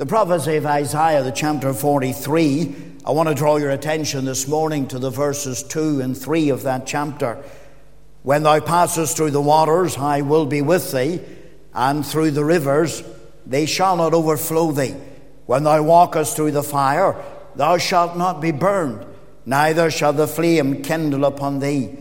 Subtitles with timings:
[0.00, 4.88] The prophecy of Isaiah, the chapter 43, I want to draw your attention this morning
[4.88, 7.44] to the verses 2 and 3 of that chapter.
[8.22, 11.20] When thou passest through the waters, I will be with thee,
[11.74, 13.02] and through the rivers,
[13.44, 14.94] they shall not overflow thee.
[15.44, 17.22] When thou walkest through the fire,
[17.54, 19.04] thou shalt not be burned,
[19.44, 21.94] neither shall the flame kindle upon thee.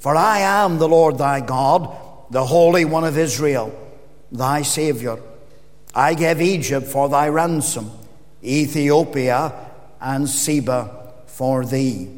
[0.00, 1.96] For I am the Lord thy God,
[2.30, 3.72] the Holy One of Israel,
[4.30, 5.18] thy Saviour.
[5.98, 7.90] I gave Egypt for thy ransom,
[8.40, 9.52] Ethiopia
[10.00, 12.08] and Seba for thee.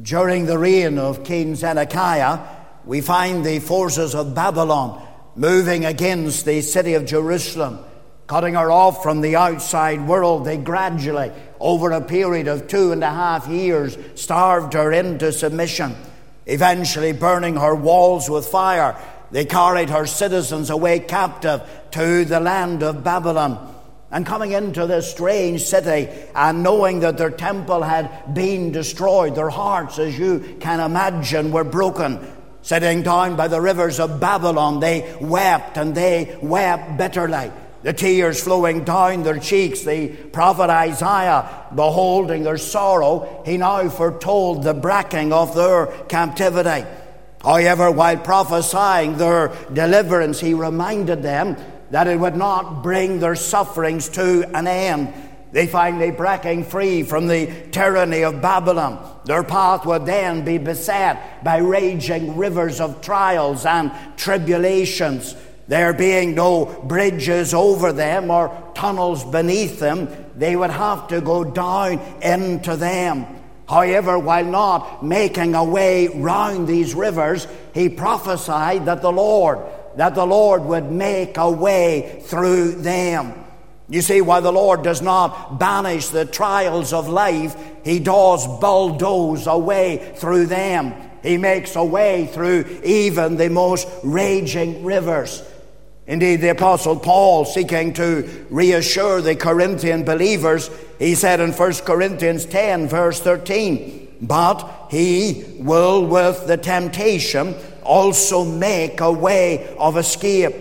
[0.00, 2.40] During the reign of King Zedekiah,
[2.84, 5.02] we find the forces of Babylon
[5.34, 7.78] moving against the city of Jerusalem,
[8.26, 10.44] cutting her off from the outside world.
[10.44, 15.96] They gradually, over a period of two and a half years, starved her into submission,
[16.44, 18.94] eventually burning her walls with fire
[19.30, 23.74] they carried her citizens away captive to the land of Babylon.
[24.10, 29.50] And coming into this strange city and knowing that their temple had been destroyed, their
[29.50, 32.18] hearts, as you can imagine, were broken.
[32.62, 37.52] Sitting down by the rivers of Babylon, they wept and they wept bitterly.
[37.82, 44.64] The tears flowing down their cheeks, the prophet Isaiah, beholding their sorrow, he now foretold
[44.64, 46.86] the breaking of their captivity.
[47.48, 51.56] However, while prophesying their deliverance, he reminded them
[51.90, 55.14] that it would not bring their sufferings to an end.
[55.52, 59.20] They finally breaking free from the tyranny of Babylon.
[59.24, 65.34] Their path would then be beset by raging rivers of trials and tribulations.
[65.68, 71.44] There being no bridges over them or tunnels beneath them, they would have to go
[71.44, 73.37] down into them.
[73.68, 79.58] However, while not making a way round these rivers, he prophesied that the Lord,
[79.96, 83.44] that the Lord would make a way through them.
[83.90, 89.46] You see, while the Lord does not banish the trials of life, He does bulldoze
[89.46, 90.94] a way through them.
[91.22, 95.42] He makes a way through even the most raging rivers.
[96.08, 102.46] Indeed, the Apostle Paul, seeking to reassure the Corinthian believers, he said in 1 Corinthians
[102.46, 110.54] 10, verse 13, But he will with the temptation also make a way of escape.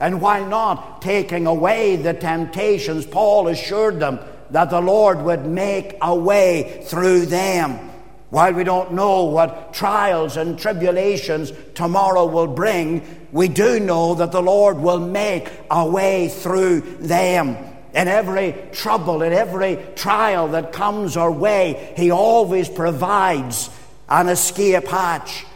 [0.00, 4.18] And while not taking away the temptations, Paul assured them
[4.52, 7.90] that the Lord would make a way through them.
[8.34, 14.32] While we don't know what trials and tribulations tomorrow will bring, we do know that
[14.32, 17.56] the Lord will make a way through them.
[17.94, 23.70] In every trouble, in every trial that comes our way, He always provides
[24.08, 25.46] an escape hatch.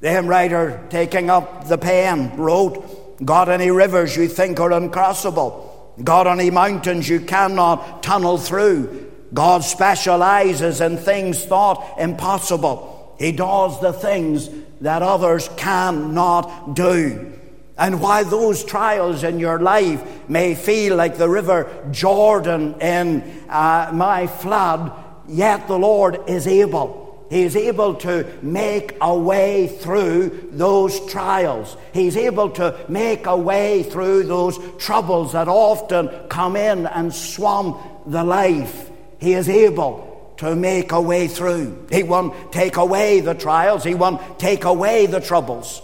[0.00, 5.68] The hymn writer, taking up the pen, wrote, God, any rivers you think are uncrossable,
[6.02, 13.14] God, any mountains you cannot tunnel through, God specializes in things thought impossible.
[13.18, 14.48] He does the things
[14.80, 17.34] that others cannot do.
[17.76, 23.90] And while those trials in your life may feel like the river Jordan in uh,
[23.92, 24.90] my flood,
[25.28, 27.26] yet the Lord is able.
[27.28, 31.76] He is able to make a way through those trials.
[31.92, 37.78] He's able to make a way through those troubles that often come in and swamp
[38.06, 38.92] the life.
[39.18, 41.86] He is able to make a way through.
[41.90, 45.82] He won't take away the trials, He won't take away the troubles,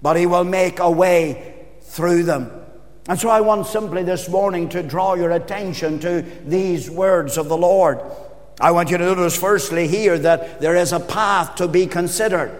[0.00, 2.50] but He will make a way through them.
[3.08, 7.48] And so I want simply this morning to draw your attention to these words of
[7.48, 8.00] the Lord.
[8.60, 12.58] I want you to notice, firstly, here that there is a path to be considered.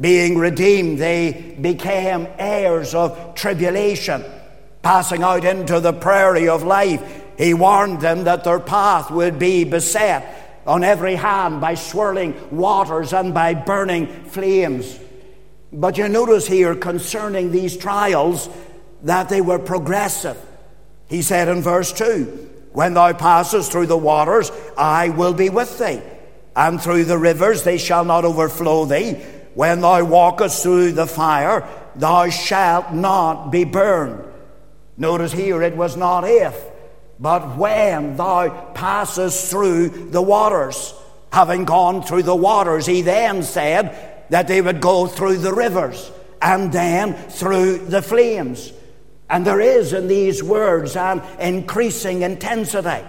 [0.00, 4.24] Being redeemed, they became heirs of tribulation,
[4.82, 9.64] passing out into the prairie of life he warned them that their path would be
[9.64, 14.98] beset on every hand by swirling waters and by burning flames.
[15.72, 18.48] But you notice here concerning these trials
[19.02, 20.38] that they were progressive.
[21.08, 22.24] He said in verse 2
[22.72, 26.00] When thou passest through the waters, I will be with thee,
[26.56, 29.14] and through the rivers, they shall not overflow thee.
[29.54, 34.24] When thou walkest through the fire, thou shalt not be burned.
[34.96, 36.73] Notice here it was not if
[37.18, 40.94] but when thou passest through the waters,
[41.32, 46.10] having gone through the waters, he then said that they would go through the rivers
[46.40, 48.72] and then through the flames.
[49.30, 53.04] And there is in these words an increasing intensity.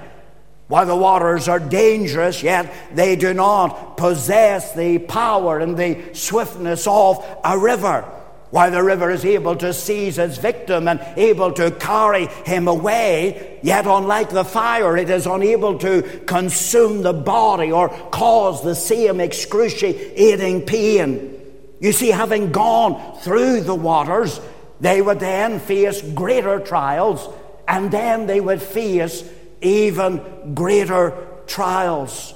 [0.67, 6.87] While the waters are dangerous, yet they do not possess the power and the swiftness
[6.87, 8.11] of a river.
[8.55, 13.59] While the river is able to seize its victim and able to carry him away,
[13.61, 19.19] yet unlike the fire, it is unable to consume the body or cause the same
[19.19, 21.37] excruciating pain.
[21.81, 24.39] You see, having gone through the waters,
[24.79, 27.27] they would then face greater trials,
[27.67, 29.29] and then they would face
[29.59, 32.33] even greater trials.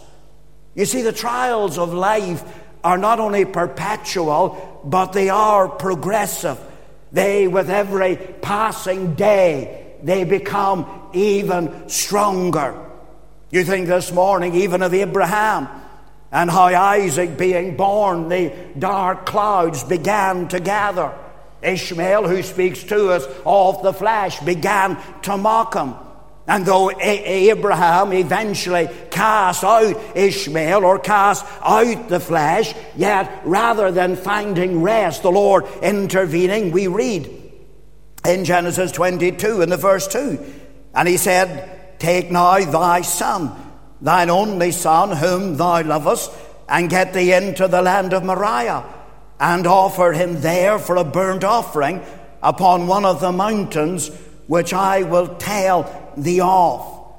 [0.76, 2.44] You see, the trials of life
[2.84, 6.60] are not only perpetual, but they are progressive.
[7.12, 12.86] They, with every passing day, they become even stronger.
[13.52, 15.68] You think this morning even of Abraham
[16.32, 21.14] and how Isaac being born, the dark clouds began to gather.
[21.62, 25.96] Ishmael, who speaks to us of the flesh, began to mock him.
[26.50, 34.16] And though Abraham eventually cast out Ishmael or cast out the flesh, yet rather than
[34.16, 37.30] finding rest, the Lord intervening, we read
[38.26, 40.44] in Genesis 22 in the verse 2.
[40.96, 43.52] And he said, Take now thy son,
[44.02, 46.32] thine only son, whom thou lovest,
[46.68, 48.86] and get thee into the land of Moriah,
[49.40, 52.04] and offer him there for a burnt offering
[52.42, 54.10] upon one of the mountains
[54.48, 57.14] which I will tell the off,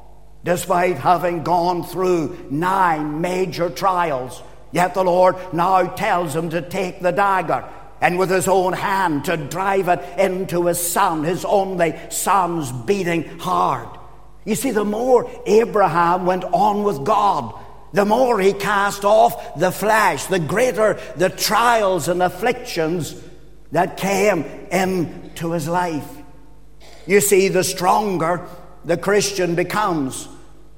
[0.45, 4.43] despite having gone through nine major trials.
[4.73, 7.65] Yet the Lord now tells him to take the dagger
[8.01, 13.39] and with his own hand to drive it into his son, his only son's beating
[13.39, 13.99] heart.
[14.45, 17.55] You see, the more Abraham went on with God,
[17.93, 23.15] the more he cast off the flesh, the greater the trials and afflictions
[23.73, 26.09] that came into his life.
[27.07, 28.47] You see, the stronger
[28.85, 30.29] the Christian becomes,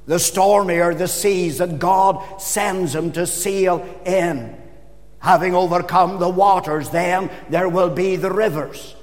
[0.06, 4.56] the stormier the seas that God sends him to sail in.
[5.18, 8.96] Having overcome the waters, then there will be the rivers,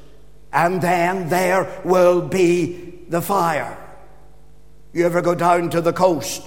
[0.52, 3.78] and then there will be the fire.
[4.92, 6.44] You ever go down to the coast,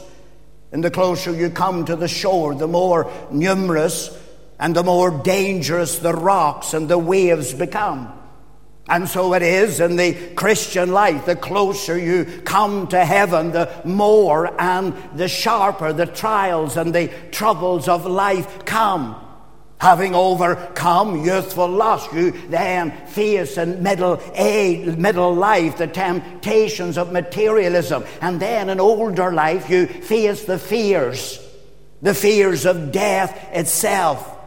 [0.72, 4.18] and the closer you come to the shore, the more numerous
[4.62, 8.12] and the more dangerous the rocks and the waves become.
[8.88, 11.26] And so it is in the Christian life.
[11.26, 17.08] The closer you come to heaven, the more and the sharper the trials and the
[17.30, 19.16] troubles of life come.
[19.78, 27.12] Having overcome youthful lust, you then face in middle age, middle life the temptations of
[27.12, 28.04] materialism.
[28.20, 31.40] And then in older life, you face the fears,
[32.00, 34.38] the fears of death itself.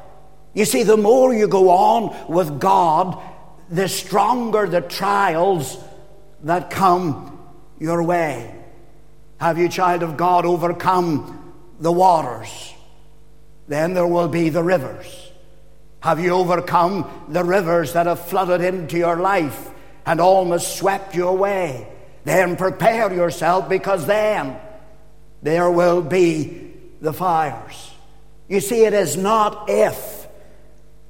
[0.53, 3.21] You see, the more you go on with God,
[3.69, 5.77] the stronger the trials
[6.43, 7.39] that come
[7.79, 8.53] your way.
[9.39, 12.73] Have you, child of God, overcome the waters?
[13.67, 15.31] Then there will be the rivers.
[15.99, 19.71] Have you overcome the rivers that have flooded into your life
[20.05, 21.87] and almost swept you away?
[22.23, 24.57] Then prepare yourself because then
[25.41, 27.91] there will be the fires.
[28.47, 30.24] You see, it is not if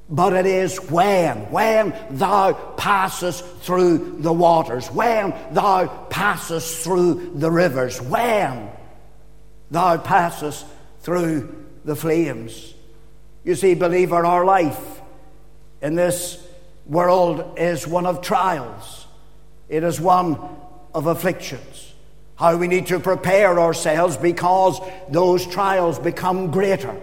[0.09, 7.49] but it is when, when thou passest through the waters, when thou passest through the
[7.49, 8.69] rivers, when
[9.71, 10.65] thou passest
[11.01, 12.73] through the flames.
[13.43, 15.01] You see, believer, our life
[15.81, 16.45] in this
[16.85, 19.07] world is one of trials,
[19.69, 20.37] it is one
[20.93, 21.93] of afflictions.
[22.35, 26.99] How we need to prepare ourselves because those trials become greater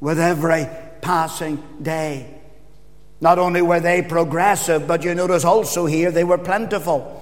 [0.00, 0.66] with every
[1.04, 2.34] passing day.
[3.20, 7.20] Not only were they progressive, but you notice also here they were plentiful.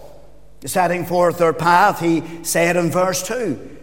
[0.65, 3.79] Setting forth their path, he said in verse 2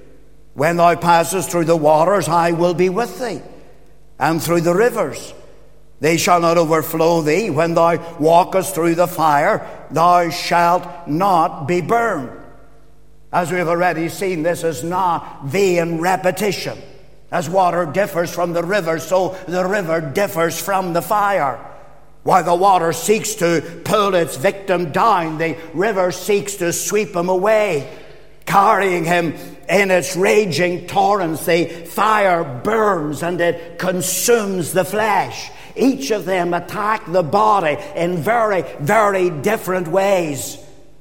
[0.54, 3.42] When thou passest through the waters, I will be with thee,
[4.18, 5.34] and through the rivers.
[6.00, 7.50] They shall not overflow thee.
[7.50, 12.32] When thou walkest through the fire, thou shalt not be burned.
[13.32, 16.78] As we have already seen, this is not vain repetition.
[17.32, 21.64] As water differs from the river, so the river differs from the fire.
[22.24, 27.30] While the water seeks to pull its victim down, the river seeks to sweep him
[27.30, 27.90] away,
[28.46, 29.36] carrying him
[29.70, 31.46] in its raging torrents.
[31.46, 35.52] The fire burns and it consumes the flesh.
[35.76, 40.58] Each of them attack the body in very, very different ways.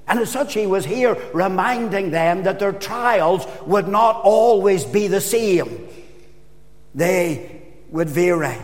[0.07, 5.09] And as such, he was here reminding them that their trials would not always be
[5.09, 5.88] the same
[6.99, 8.57] they would vary.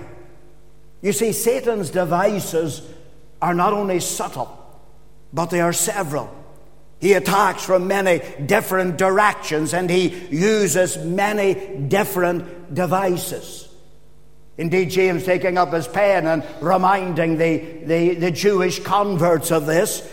[1.03, 2.83] You see, Satan's devices
[3.41, 4.50] are not only subtle,
[5.33, 6.35] but they are several.
[7.00, 11.55] He attacks from many different directions and he uses many
[11.87, 13.69] different devices.
[14.59, 20.09] Indeed, James taking up his pen and reminding the, the, the Jewish converts of this,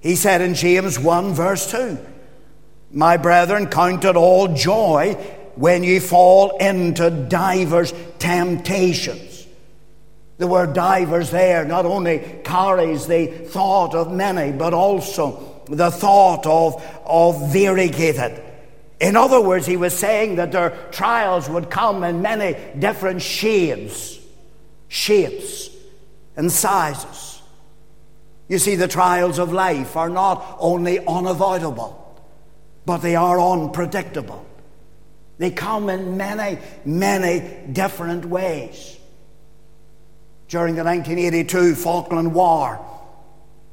[0.00, 1.98] he said in James 1, verse 2,
[2.90, 5.16] My brethren, count it all joy
[5.60, 9.46] when ye fall into divers temptations.
[10.38, 16.46] The word divers there not only carries the thought of many, but also the thought
[16.46, 18.42] of, of variegated.
[19.02, 24.18] In other words, he was saying that their trials would come in many different shades,
[24.88, 25.68] shapes,
[26.36, 27.42] and sizes.
[28.48, 32.18] You see, the trials of life are not only unavoidable,
[32.86, 34.46] but they are unpredictable.
[35.40, 37.40] They come in many, many
[37.72, 38.98] different ways.
[40.48, 42.78] During the 1982 Falkland War,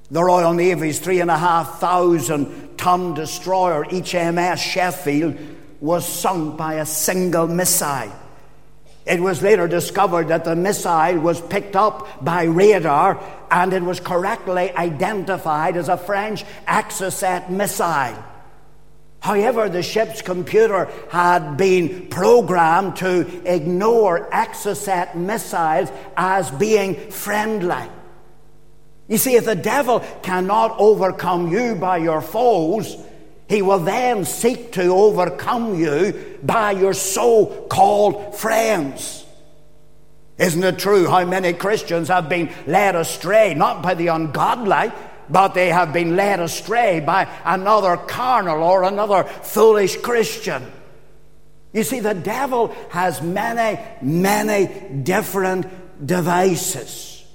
[0.10, 5.36] the Royal Navy's three and a half thousand ton destroyer HMS Sheffield
[5.82, 8.14] was sunk by a single missile.
[9.06, 13.22] It was later discovered that the missile was picked up by radar
[13.52, 18.24] and it was correctly identified as a French Exocet missile.
[19.20, 27.90] However, the ship's computer had been programmed to ignore Exocet missiles as being friendly.
[29.08, 32.96] You see, if the devil cannot overcome you by your foes,
[33.48, 39.26] he will then seek to overcome you by your so called friends.
[40.38, 44.92] Isn't it true how many Christians have been led astray, not by the ungodly,
[45.30, 50.72] but they have been led astray by another carnal or another foolish Christian?
[51.74, 54.68] You see, the devil has many, many
[55.04, 55.68] different
[56.06, 57.26] devices.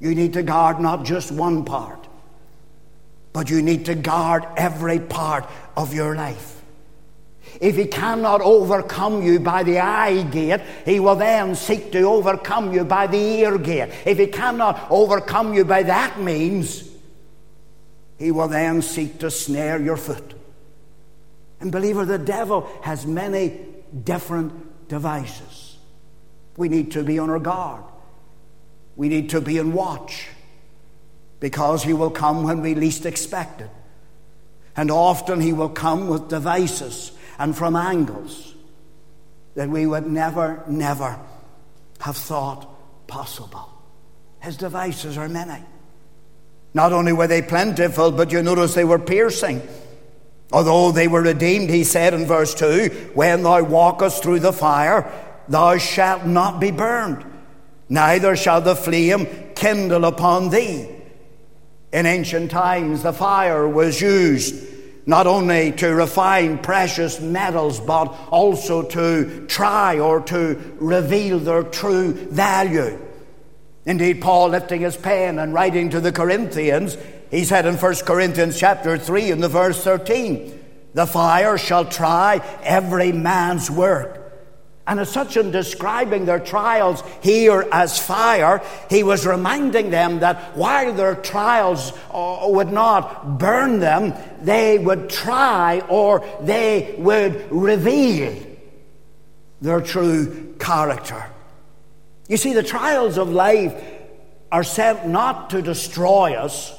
[0.00, 2.06] You need to guard not just one part,
[3.32, 6.62] but you need to guard every part of your life.
[7.60, 12.72] If he cannot overcome you by the eye gate, he will then seek to overcome
[12.72, 13.90] you by the ear gate.
[14.06, 16.88] If he cannot overcome you by that means,
[18.22, 20.34] he will then seek to snare your foot.
[21.58, 23.58] And believer, the devil has many
[24.04, 25.76] different devices.
[26.56, 27.82] We need to be on our guard.
[28.94, 30.28] We need to be in watch
[31.40, 33.70] because he will come when we least expect it.
[34.76, 37.10] And often he will come with devices
[37.40, 38.54] and from angles
[39.56, 41.18] that we would never, never
[41.98, 42.68] have thought
[43.08, 43.68] possible.
[44.38, 45.64] His devices are many.
[46.74, 49.66] Not only were they plentiful, but you notice they were piercing.
[50.52, 55.10] Although they were redeemed, he said in verse 2 When thou walkest through the fire,
[55.48, 57.24] thou shalt not be burned
[57.92, 60.88] neither shall the flame kindle upon thee.
[61.92, 64.54] In ancient times, the fire was used
[65.04, 72.14] not only to refine precious metals, but also to try or to reveal their true
[72.14, 72.98] value.
[73.84, 76.96] Indeed, Paul lifting his pen and writing to the Corinthians,
[77.30, 80.60] he said in 1 Corinthians chapter 3 in the verse 13,
[80.94, 84.22] the fire shall try every man's work.
[84.86, 90.56] And as such, in describing their trials here as fire, he was reminding them that
[90.56, 98.34] while their trials uh, would not burn them, they would try or they would reveal
[99.60, 101.31] their true character.
[102.28, 103.74] You see, the trials of life
[104.50, 106.72] are sent not to destroy us,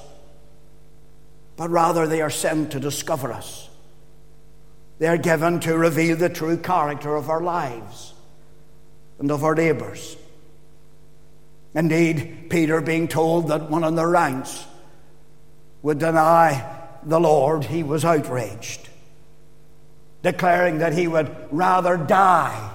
[1.56, 3.70] but rather they are sent to discover us.
[5.00, 8.14] They're given to reveal the true character of our lives
[9.20, 10.16] and of our neighbours.
[11.76, 14.66] Indeed, Peter, being told that one of the ranks
[15.82, 16.64] would deny
[17.04, 18.88] the Lord, he was outraged,
[20.22, 22.70] declaring that he would rather die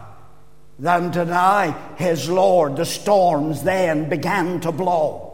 [0.78, 2.76] than to deny his Lord.
[2.76, 5.28] The storms then began to blow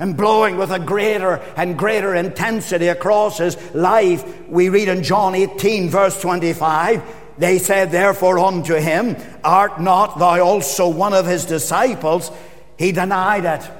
[0.00, 4.48] and blowing with a greater and greater intensity across his life.
[4.48, 7.02] We read in John 18, verse 25,
[7.36, 12.30] they said therefore unto him, Art not thou also one of his disciples?
[12.78, 13.70] He denied it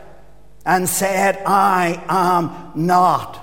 [0.67, 3.40] and said, I am not.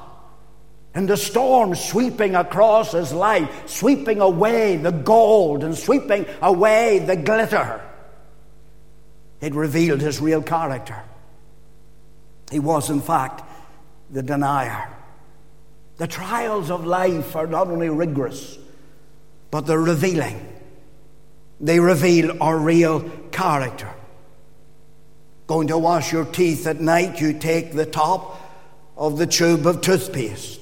[0.93, 7.15] And the storm sweeping across his life, sweeping away the gold and sweeping away the
[7.15, 7.81] glitter,
[9.39, 11.03] it revealed his real character.
[12.49, 13.43] He was, in fact,
[14.09, 14.89] the denier.
[15.97, 18.57] The trials of life are not only rigorous,
[19.51, 20.47] but they're revealing.
[21.59, 23.89] They reveal our real character.
[25.47, 28.41] Going to wash your teeth at night, you take the top
[28.97, 30.61] of the tube of toothpaste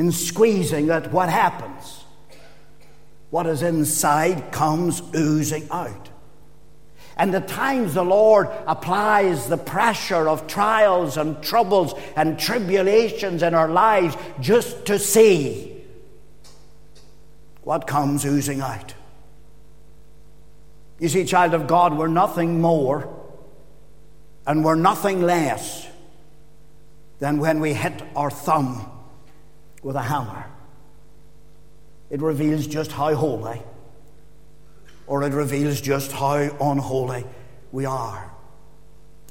[0.00, 2.04] and squeezing it, what happens?
[3.28, 6.08] What is inside comes oozing out.
[7.18, 13.52] And the times the Lord applies the pressure of trials and troubles and tribulations in
[13.52, 15.84] our lives just to see
[17.62, 18.94] what comes oozing out.
[20.98, 23.06] You see, child of God, we're nothing more
[24.46, 25.86] and we're nothing less
[27.18, 28.90] than when we hit our thumb
[29.82, 30.46] with a hammer.
[32.10, 33.62] It reveals just how holy
[35.10, 37.24] or it reveals just how unholy
[37.72, 38.30] we are.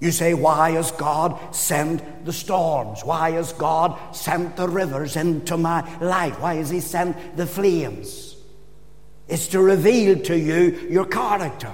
[0.02, 3.04] You say, Why has God sent the storms?
[3.04, 6.38] Why has God sent the rivers into my life?
[6.42, 8.36] Why has He sent the flames?
[9.30, 11.74] It's to reveal to you your character.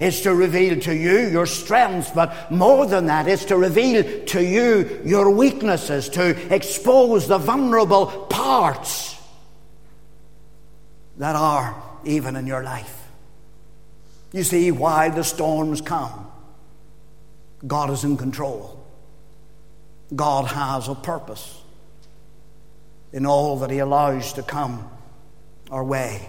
[0.00, 4.42] It's to reveal to you your strengths, but more than that is to reveal to
[4.42, 9.14] you your weaknesses, to expose the vulnerable parts
[11.18, 12.96] that are even in your life.
[14.32, 16.26] You see, why the storms come.
[17.66, 18.82] God is in control.
[20.16, 21.60] God has a purpose
[23.12, 24.90] in all that He allows to come
[25.70, 26.26] our way.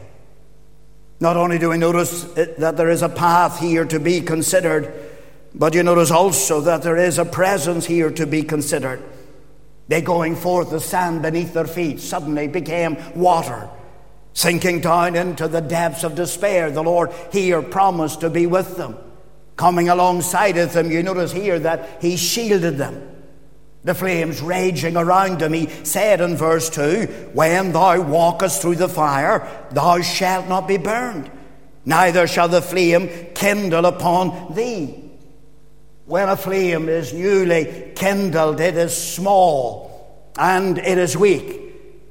[1.21, 4.91] Not only do we notice eh, that there is a path here to be considered,
[5.53, 9.03] but you notice also that there is a presence here to be considered.
[9.87, 13.69] They going forth, the sand beneath their feet suddenly became water.
[14.33, 18.97] Sinking down into the depths of despair, the Lord here promised to be with them.
[19.57, 23.20] Coming alongside of them, you notice here that He shielded them.
[23.83, 28.89] The flames raging around him, he said in verse 2 When thou walkest through the
[28.89, 31.31] fire, thou shalt not be burned,
[31.83, 35.11] neither shall the flame kindle upon thee.
[36.05, 41.59] When a flame is newly kindled, it is small and it is weak.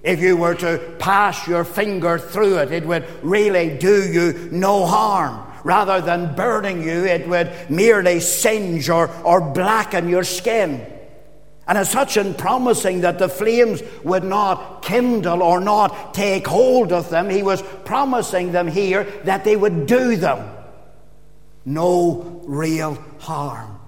[0.03, 4.87] If you were to pass your finger through it, it would really do you no
[4.87, 5.47] harm.
[5.63, 10.87] Rather than burning you, it would merely singe or, or blacken your skin.
[11.67, 16.93] And as such, in promising that the flames would not kindle or not take hold
[16.93, 20.57] of them, he was promising them here that they would do them
[21.65, 23.79] no real harm.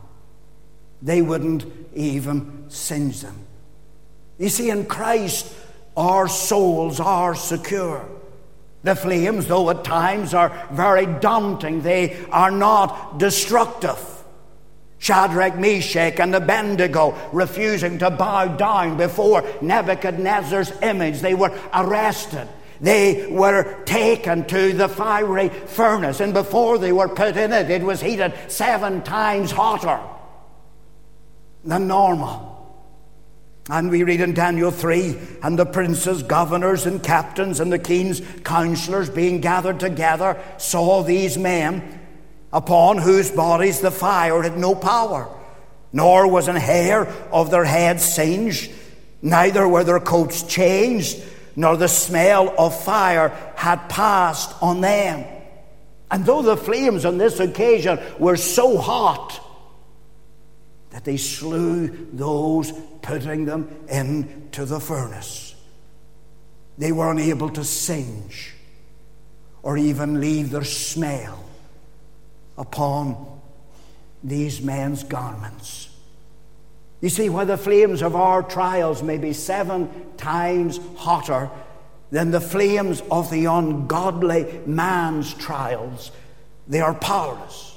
[1.00, 3.38] They wouldn't even singe them.
[4.38, 5.52] You see, in Christ,
[5.96, 8.08] our souls are secure.
[8.82, 13.98] The flames, though at times are very daunting, they are not destructive.
[15.02, 22.48] Shadrach, Meshach, and Abednego refusing to bow down before Nebuchadnezzar's image, they were arrested.
[22.80, 27.82] They were taken to the fiery furnace, and before they were put in it, it
[27.82, 29.98] was heated seven times hotter
[31.64, 32.48] than normal.
[33.68, 38.22] And we read in Daniel 3 and the princes, governors, and captains, and the king's
[38.44, 42.01] counselors being gathered together saw these men
[42.52, 45.28] upon whose bodies the fire had no power,
[45.92, 48.70] nor was an hair of their heads singed,
[49.22, 51.22] neither were their coats changed,
[51.56, 55.24] nor the smell of fire had passed on them.
[56.10, 59.40] And though the flames on this occasion were so hot,
[60.90, 65.54] that they slew those putting them into the furnace.
[66.76, 68.54] They were unable to singe
[69.62, 71.42] or even leave their smell
[72.56, 73.40] upon
[74.22, 75.88] these men's garments.
[77.00, 81.50] You see, while the flames of our trials may be seven times hotter
[82.12, 86.12] than the flames of the ungodly man's trials,
[86.68, 87.76] they are powerless.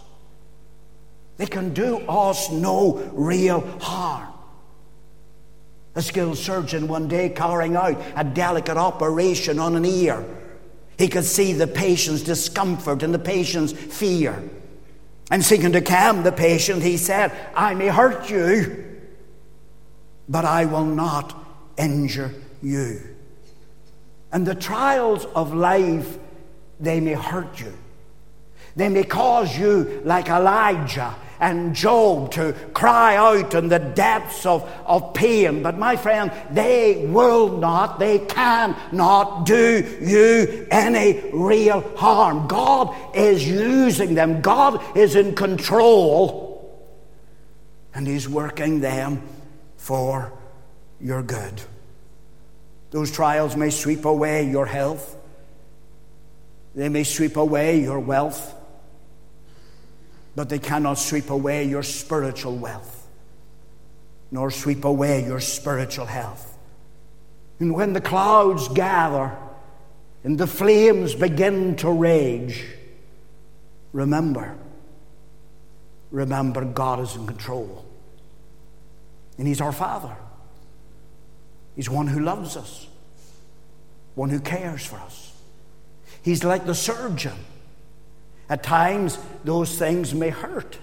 [1.38, 4.32] They can do us no real harm.
[5.96, 10.24] A skilled surgeon one day carrying out a delicate operation on an ear.
[10.98, 14.44] He could see the patient's discomfort and the patient's fear.
[15.32, 18.86] And seeking to calm the patient, he said, I may hurt you,
[20.30, 21.36] but I will not
[21.78, 23.02] injure you.
[24.32, 26.18] And the trials of life,
[26.80, 27.74] they may hurt you.
[28.76, 34.70] They may cause you, like Elijah, and Job to cry out in the depths of,
[34.86, 35.64] of pain.
[35.64, 42.48] But my friend, they will not, they cannot do you any real harm.
[42.48, 46.90] God is using them, God is in control,
[47.94, 49.22] and He's working them
[49.78, 50.34] for
[51.00, 51.62] your good.
[52.92, 55.18] Those trials may sweep away your health.
[56.76, 58.54] They may sweep away your wealth
[60.36, 63.08] but they cannot sweep away your spiritual wealth,
[64.32, 66.58] nor sweep away your spiritual health.
[67.60, 69.38] And when the clouds gather
[70.24, 72.66] and the flames begin to rage,
[73.94, 74.58] remember
[76.16, 77.86] remember God is in control.
[79.38, 80.16] And He's our Father.
[81.76, 82.88] He's one who loves us,
[84.16, 85.34] one who cares for us.
[86.22, 87.36] He's like the surgeon.
[88.50, 90.78] At times, those things may hurt,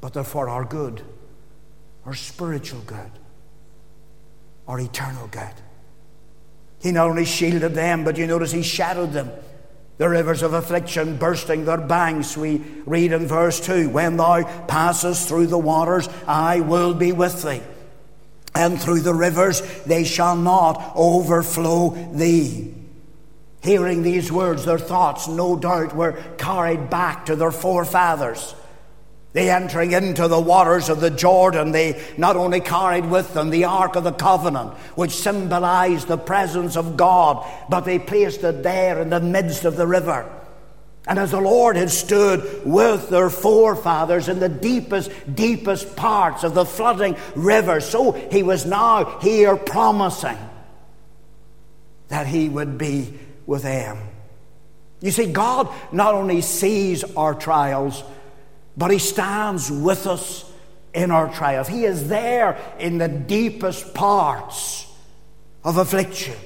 [0.00, 1.02] but they're for our good,
[2.04, 3.10] our spiritual good,
[4.68, 5.54] our eternal good.
[6.80, 9.30] He not only shielded them, but you notice he shadowed them.
[9.96, 15.28] The rivers of affliction bursting their banks, we read in verse 2 When thou passest
[15.28, 17.62] through the waters, I will be with thee.
[18.54, 22.74] And through the rivers, they shall not overflow thee.
[23.64, 28.54] Hearing these words, their thoughts, no doubt, were carried back to their forefathers.
[29.32, 33.64] They entering into the waters of the Jordan, they not only carried with them the
[33.64, 39.00] Ark of the Covenant, which symbolized the presence of God, but they placed it there
[39.00, 40.30] in the midst of the river.
[41.06, 46.52] And as the Lord had stood with their forefathers in the deepest, deepest parts of
[46.52, 50.36] the flooding river, so he was now here promising
[52.08, 53.98] that he would be with them.
[55.00, 58.02] You see, God not only sees our trials,
[58.76, 60.50] but He stands with us
[60.94, 61.68] in our trials.
[61.68, 64.86] He is there in the deepest parts
[65.62, 66.36] of affliction.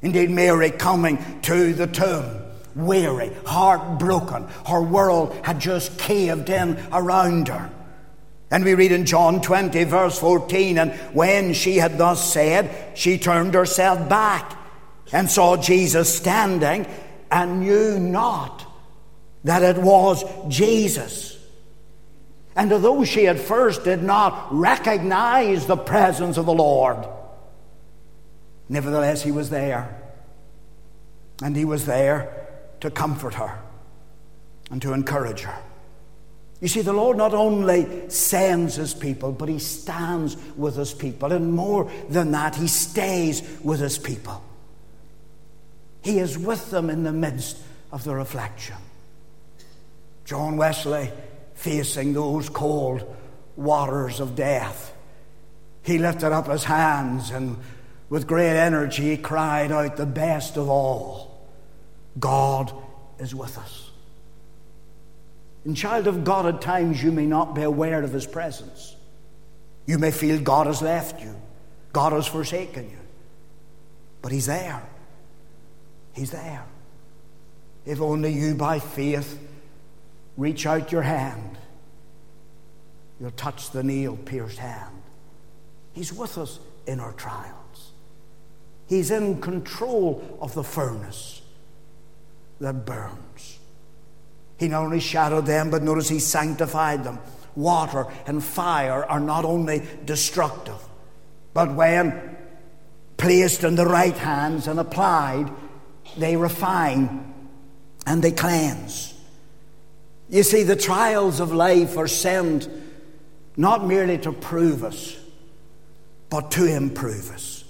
[0.00, 2.42] Indeed, Mary coming to the tomb,
[2.74, 7.70] weary, heartbroken, her world had just caved in around her.
[8.50, 13.18] And we read in John 20, verse 14, and when she had thus said, she
[13.18, 14.57] turned herself back
[15.12, 16.86] and saw Jesus standing
[17.30, 18.64] and knew not
[19.44, 21.38] that it was Jesus.
[22.56, 27.06] And although she at first did not recognize the presence of the Lord,
[28.68, 29.94] nevertheless he was there.
[31.40, 32.34] And he was there
[32.80, 33.62] to comfort her
[34.70, 35.56] and to encourage her.
[36.60, 41.30] You see, the Lord not only sends his people, but he stands with his people.
[41.30, 44.42] And more than that, he stays with his people.
[46.02, 47.58] He is with them in the midst
[47.92, 48.76] of the reflection.
[50.24, 51.10] John Wesley,
[51.54, 53.16] facing those cold
[53.56, 54.94] waters of death,
[55.82, 57.56] he lifted up his hands and
[58.10, 61.48] with great energy he cried out, The best of all,
[62.18, 62.72] God
[63.18, 63.90] is with us.
[65.64, 68.96] And, child of God, at times you may not be aware of his presence.
[69.86, 71.34] You may feel God has left you,
[71.92, 72.98] God has forsaken you,
[74.22, 74.82] but he's there.
[76.18, 76.64] He's there.
[77.86, 79.38] If only you, by faith,
[80.36, 81.56] reach out your hand,
[83.20, 85.00] you'll touch the nail pierced hand.
[85.92, 87.92] He's with us in our trials.
[88.88, 91.40] He's in control of the furnace
[92.60, 93.60] that burns.
[94.58, 97.20] He not only shadowed them, but notice He sanctified them.
[97.54, 100.82] Water and fire are not only destructive,
[101.54, 102.36] but when
[103.16, 105.48] placed in the right hands and applied,
[106.18, 107.34] they refine
[108.06, 109.14] and they cleanse.
[110.28, 112.68] You see, the trials of life are sent
[113.56, 115.18] not merely to prove us,
[116.30, 117.64] but to improve us.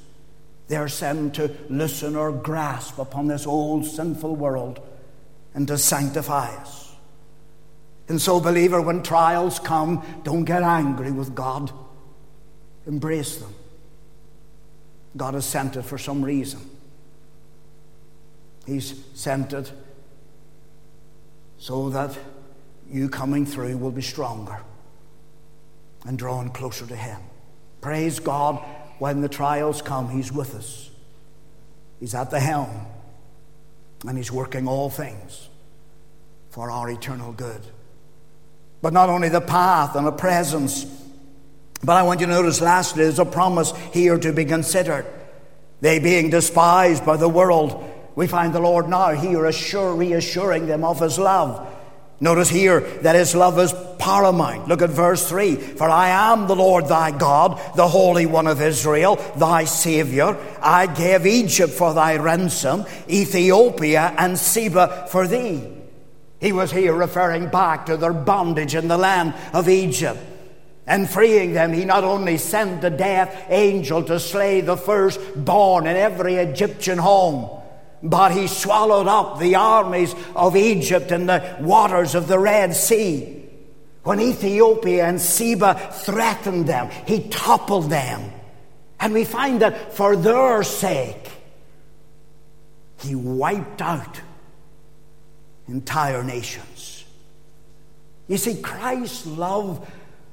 [0.69, 4.81] They are sent to loosen or grasp upon this old sinful world
[5.55, 6.93] and to sanctify us.
[8.09, 11.73] And so, believer, when trials come, don't get angry with God.
[12.87, 13.55] Embrace them.
[15.17, 16.61] God has sent it for some reason.
[18.69, 19.73] He's sent it
[21.57, 22.17] so that
[22.91, 24.61] you coming through will be stronger
[26.05, 27.19] and drawn closer to Him.
[27.81, 28.63] Praise God,
[28.99, 30.91] when the trials come, He's with us.
[31.99, 32.87] He's at the helm,
[34.07, 35.49] and He's working all things
[36.51, 37.63] for our eternal good.
[38.83, 40.85] But not only the path and the presence,
[41.83, 45.07] but I want you to notice lastly, there's a promise here to be considered.
[45.81, 50.83] They being despised by the world we find the Lord now here assure, reassuring them
[50.83, 51.65] of his love.
[52.19, 54.67] Notice here that his love is paramount.
[54.67, 55.55] Look at verse 3.
[55.55, 60.37] For I am the Lord thy God, the Holy One of Israel, thy Saviour.
[60.61, 65.63] I gave Egypt for thy ransom, Ethiopia and Seba for thee.
[66.41, 70.19] He was here referring back to their bondage in the land of Egypt.
[70.89, 75.97] And freeing them, he not only sent the death angel to slay the firstborn in
[75.97, 77.58] every Egyptian home,
[78.03, 83.45] but he swallowed up the armies of Egypt in the waters of the Red Sea.
[84.05, 88.33] When Ethiopia and Seba threatened them, he toppled them.
[89.01, 91.31] And we find that for their sake,
[93.01, 94.21] he wiped out
[95.69, 97.05] entire nations.
[98.27, 99.89] You see, Christ's love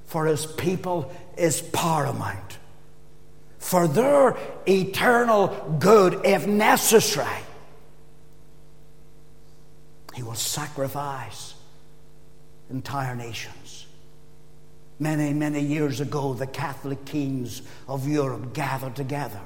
[0.05, 2.57] for his people is paramount.
[3.59, 7.27] For their eternal good, if necessary,
[10.15, 11.53] he will sacrifice
[12.69, 13.85] entire nations.
[14.97, 19.41] Many, many years ago, the Catholic kings of Europe gathered together.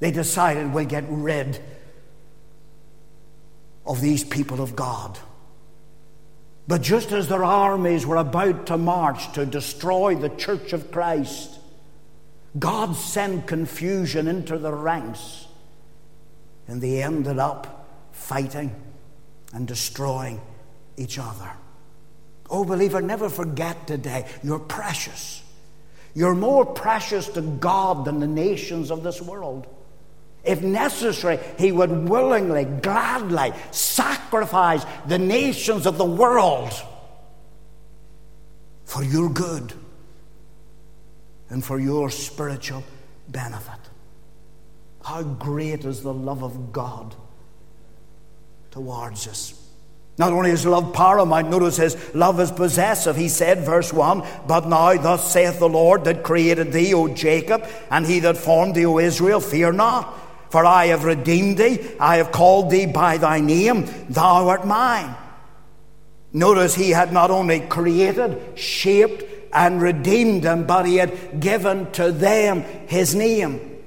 [0.00, 1.58] They decided we'll get rid
[3.86, 5.18] of these people of God.
[6.68, 11.58] But just as their armies were about to march to destroy the church of Christ,
[12.58, 15.46] God sent confusion into the ranks,
[16.68, 18.76] and they ended up fighting
[19.52, 20.40] and destroying
[20.96, 21.50] each other.
[22.50, 25.42] Oh, believer, never forget today, you're precious.
[26.14, 29.66] You're more precious to God than the nations of this world.
[30.44, 36.72] If necessary, he would willingly, gladly sacrifice the nations of the world
[38.84, 39.72] for your good
[41.48, 42.82] and for your spiritual
[43.28, 43.78] benefit.
[45.04, 47.14] How great is the love of God
[48.72, 49.58] towards us.
[50.18, 53.16] Not only is love paramount, notice his love is possessive.
[53.16, 57.66] He said, verse 1 But now, thus saith the Lord that created thee, O Jacob,
[57.90, 60.18] and he that formed thee, O Israel, fear not.
[60.50, 65.16] For I have redeemed thee, I have called thee by thy name, thou art mine.
[66.34, 72.12] Notice he had not only created, shaped, and redeemed them, but he had given to
[72.12, 73.78] them his name.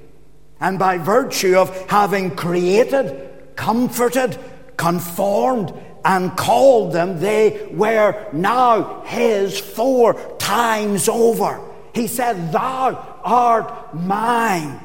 [0.60, 4.38] And by virtue of having created, comforted,
[4.76, 5.72] conformed,
[6.06, 11.60] and called them, they were now his four times over.
[11.94, 14.78] He said, Thou art mine.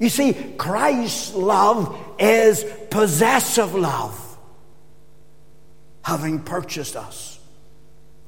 [0.00, 4.22] You see, Christ's love is possessive love.
[6.02, 7.38] Having purchased us,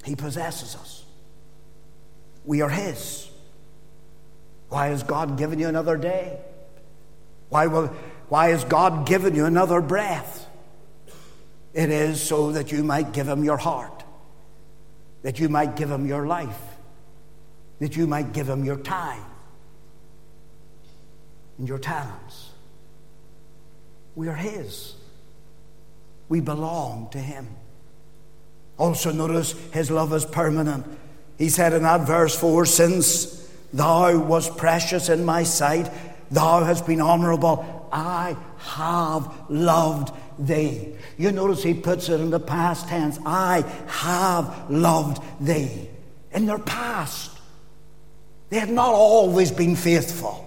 [0.04, 1.04] He possesses us.
[2.44, 3.28] We are His.
[4.68, 6.38] Why has God given you another day?
[7.48, 7.86] Why, will,
[8.28, 10.47] why has God given you another breath?
[11.74, 14.04] It is so that you might give Him your heart,
[15.22, 16.60] that you might give Him your life,
[17.78, 19.24] that you might give Him your time
[21.58, 22.50] and your talents.
[24.14, 24.94] We are His.
[26.28, 27.48] We belong to Him.
[28.78, 30.86] Also, notice His love is permanent.
[31.36, 35.90] He said in that verse 4 Since thou wast precious in my sight,
[36.30, 40.94] thou hast been honorable, I have loved thee.
[41.16, 45.88] You notice he puts it in the past tense I have loved thee.
[46.32, 47.30] In their past,
[48.50, 50.44] they had not always been faithful.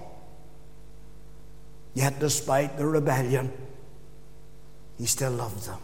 [1.93, 3.51] Yet, despite the rebellion,
[4.97, 5.80] he still loved them.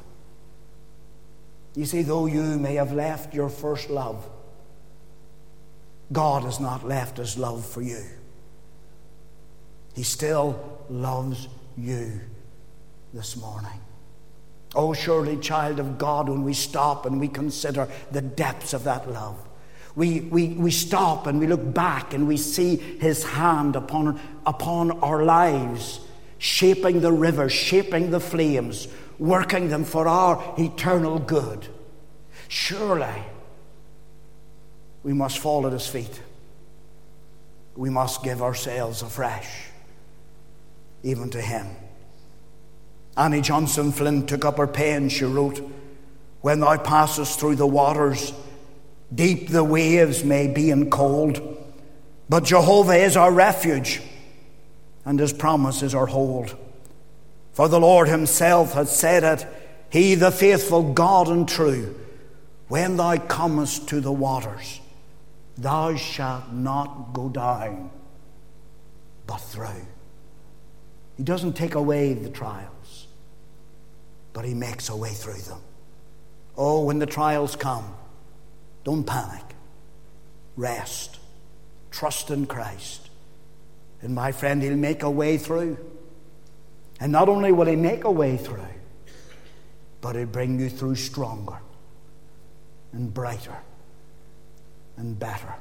[1.76, 4.28] You see, though you may have left your first love,
[6.12, 8.04] God has not left his love for you.
[9.94, 12.22] He still loves you
[13.14, 13.80] this morning.
[14.76, 19.10] Oh, surely, child of God, when we stop and we consider the depths of that
[19.10, 19.38] love,
[19.96, 24.92] we, we, we stop and we look back and we see his hand upon, upon
[25.00, 26.02] our lives,
[26.38, 31.66] shaping the rivers, shaping the flames, working them for our eternal good.
[32.48, 33.24] Surely
[35.02, 36.22] we must fall at his feet.
[37.76, 39.50] We must give ourselves afresh,
[41.02, 41.68] even to him.
[43.18, 45.10] Annie Johnson Flint took up her pen.
[45.10, 45.60] She wrote,
[46.42, 48.32] When thou passest through the waters,
[49.14, 51.42] Deep the waves may be and cold,
[52.28, 54.02] but Jehovah is our refuge,
[55.06, 56.58] and his promise is our hold.
[57.54, 59.48] For the Lord himself has said it,
[59.90, 61.96] He, the faithful God and true,
[62.68, 64.82] when thou comest to the waters,
[65.58, 67.90] thou shalt not go down,
[69.26, 69.88] but through.
[71.16, 72.68] He doesn't take away the trials,
[74.38, 75.60] but He makes a way through them.
[76.56, 77.96] Oh, when the trials come,
[78.84, 79.42] don't panic.
[80.56, 81.18] Rest.
[81.90, 83.10] Trust in Christ.
[84.04, 85.80] And my friend, He'll make a way through.
[87.00, 88.76] And not only will He make a way through,
[90.02, 91.58] but He'll bring you through stronger
[92.94, 93.58] and brighter
[94.98, 95.56] and better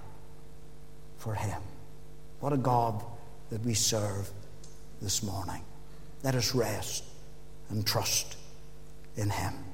[1.16, 1.62] for Him.
[2.40, 3.02] What a God
[3.48, 4.28] that we serve
[5.00, 5.62] this morning.
[6.22, 7.04] Let us rest
[7.70, 8.35] and trust
[9.16, 9.65] in Him.